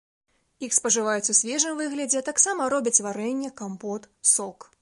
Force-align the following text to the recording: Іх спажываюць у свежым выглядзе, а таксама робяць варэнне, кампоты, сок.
Іх 0.67 0.71
спажываюць 0.77 1.31
у 1.33 1.35
свежым 1.41 1.77
выглядзе, 1.83 2.17
а 2.23 2.27
таксама 2.31 2.61
робяць 2.75 2.97
варэнне, 3.09 3.55
кампоты, 3.61 4.07
сок. 4.37 4.69